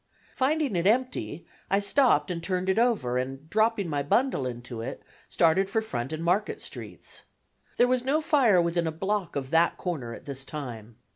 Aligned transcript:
Finding 0.35 0.75
it 0.75 0.87
empty, 0.87 1.45
I 1.69 1.77
stopped 1.77 2.31
and 2.31 2.41
turned 2.41 2.69
it 2.69 2.79
over 2.79 3.19
and, 3.19 3.47
dropping 3.51 3.87
my 3.87 4.01
bundle 4.01 4.47
into 4.47 4.81
it, 4.81 5.03
started 5.29 5.69
for 5.69 5.79
Front 5.79 6.11
and 6.11 6.23
Market 6.23 6.59
Streets. 6.59 7.21
There 7.77 7.87
was 7.87 8.03
no 8.03 8.19
fire 8.19 8.59
within 8.59 8.87
a 8.87 8.91
block 8.91 9.35
of 9.35 9.51
that 9.51 9.77
corner 9.77 10.11
at 10.15 10.25
this 10.25 10.43
time. 10.43 10.95